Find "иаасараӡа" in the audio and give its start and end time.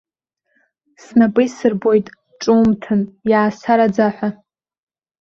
3.31-4.07